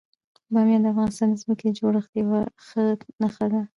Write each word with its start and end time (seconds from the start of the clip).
بامیان 0.53 0.81
د 0.83 0.87
افغانستان 0.93 1.27
د 1.29 1.35
ځمکې 1.43 1.65
د 1.67 1.75
جوړښت 1.79 2.11
یوه 2.21 2.41
ښه 2.65 2.83
نښه 3.21 3.45
ده. 3.53 3.61